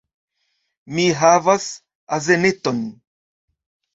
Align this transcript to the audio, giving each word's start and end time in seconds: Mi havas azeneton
Mi 0.99 1.03
havas 1.19 1.67
azeneton 2.17 2.79